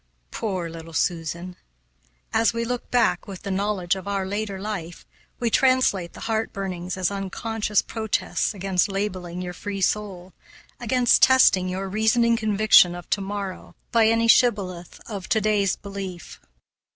[0.31, 1.55] Poor little Susan!
[2.33, 5.05] As we look back with the knowledge of our later life,
[5.39, 10.33] we translate the heart burnings as unconscious protests against labeling your free soul,
[10.79, 16.41] against testing your reasoning conviction of to morrow by any shibboleth of to day's belief.